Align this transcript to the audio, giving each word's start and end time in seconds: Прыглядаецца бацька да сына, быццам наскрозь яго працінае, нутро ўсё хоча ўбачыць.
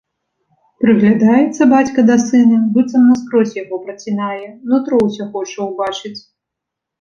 Прыглядаецца 0.83 1.67
бацька 1.73 1.99
да 2.09 2.15
сына, 2.23 2.57
быццам 2.77 3.03
наскрозь 3.11 3.53
яго 3.63 3.75
працінае, 3.91 4.39
нутро 4.73 4.95
ўсё 5.05 5.23
хоча 5.37 5.59
ўбачыць. 5.69 6.17